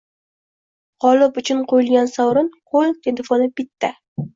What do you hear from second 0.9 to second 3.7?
Gʻolib uchun qoʻyilgan sovrin– qoʻl telefoni